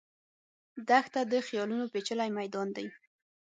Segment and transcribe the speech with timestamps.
[0.87, 2.87] دښته د خیالونو پېچلی میدان دی.